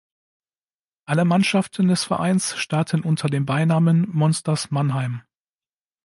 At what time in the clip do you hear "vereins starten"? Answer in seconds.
2.05-3.01